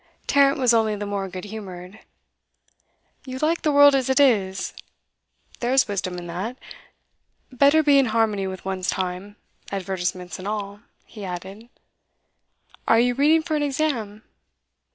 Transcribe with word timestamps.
Tarrant 0.25 0.57
was 0.57 0.73
only 0.73 0.95
the 0.95 1.05
more 1.05 1.29
good 1.29 1.43
humoured. 1.43 1.99
'You 3.23 3.37
like 3.37 3.61
the 3.61 3.71
world 3.71 3.93
as 3.93 4.09
it 4.09 4.19
is? 4.19 4.73
There's 5.59 5.87
wisdom 5.87 6.17
in 6.17 6.25
that. 6.25 6.57
Better 7.51 7.83
be 7.83 7.99
in 7.99 8.07
harmony 8.07 8.47
with 8.47 8.65
one's 8.65 8.89
time, 8.89 9.35
advertisements 9.71 10.39
and 10.39 10.47
all.' 10.47 10.79
He 11.05 11.23
added, 11.23 11.69
'Are 12.87 12.99
you 12.99 13.13
reading 13.13 13.43
for 13.43 13.55
an 13.55 13.61
exam? 13.61 14.23